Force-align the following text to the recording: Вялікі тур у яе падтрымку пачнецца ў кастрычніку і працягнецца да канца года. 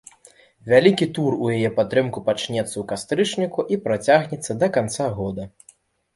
Вялікі 0.69 1.07
тур 1.17 1.35
у 1.43 1.51
яе 1.55 1.69
падтрымку 1.79 2.23
пачнецца 2.31 2.65
ў 2.65 2.83
кастрычніку 2.93 3.67
і 3.75 3.79
працягнецца 3.85 4.51
да 4.65 4.73
канца 4.81 5.05
года. 5.21 5.49